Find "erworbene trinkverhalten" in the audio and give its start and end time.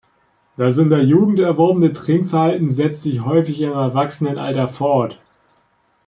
1.39-2.71